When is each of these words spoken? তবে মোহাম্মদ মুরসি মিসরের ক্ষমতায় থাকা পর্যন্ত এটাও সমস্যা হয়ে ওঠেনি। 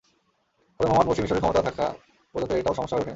তবে 0.79 0.87
মোহাম্মদ 0.89 1.07
মুরসি 1.07 1.21
মিসরের 1.23 1.41
ক্ষমতায় 1.43 1.65
থাকা 1.69 1.85
পর্যন্ত 2.35 2.51
এটাও 2.53 2.77
সমস্যা 2.77 2.95
হয়ে 2.95 3.03
ওঠেনি। 3.03 3.09